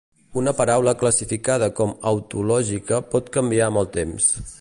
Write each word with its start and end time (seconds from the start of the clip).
Una 0.41 0.51
paraula 0.59 0.93
classificada 1.01 1.69
com 1.81 1.93
autològica 2.13 3.01
pot 3.13 3.29
canviar 3.37 3.69
amb 3.71 3.83
el 3.83 3.93
temps. 3.99 4.33